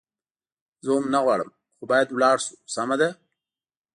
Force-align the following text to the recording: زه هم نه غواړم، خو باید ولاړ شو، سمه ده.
زه 0.83 0.89
هم 0.97 1.05
نه 1.13 1.19
غواړم، 1.25 1.49
خو 1.77 1.83
باید 1.91 2.07
ولاړ 2.11 2.37
شو، 2.45 2.53
سمه 2.75 2.95
ده. 3.01 3.09